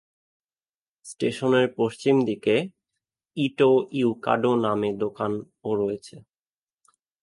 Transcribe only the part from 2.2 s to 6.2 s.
দিকে ইটো-ইউকাডো নামে দোকান ও রয়েছে।